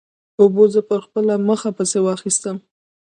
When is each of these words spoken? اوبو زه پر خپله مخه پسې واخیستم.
اوبو 0.41 0.63
زه 0.73 0.81
پر 0.89 0.99
خپله 1.05 1.33
مخه 1.47 1.69
پسې 1.77 1.99
واخیستم. 2.03 2.57